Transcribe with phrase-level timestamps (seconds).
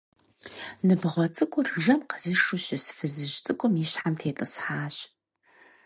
[0.87, 4.95] Ныбгъуэ цӀыкӀур жэм къэзышу щыс фызыжь цӀыкӀум и щхьэм тетӀысхьащ.